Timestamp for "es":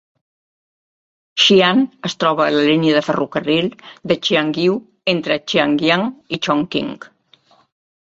2.09-2.15